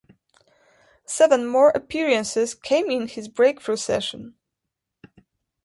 [1.05, 4.33] Seven more appearances came in his breakthrough season.